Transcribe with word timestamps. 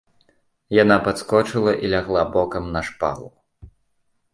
Яна 0.83 0.97
падскочыла 1.09 1.71
і 1.85 1.95
лягла 1.95 2.27
бокам 2.39 2.63
на 2.79 2.87
шпалу. 2.93 3.27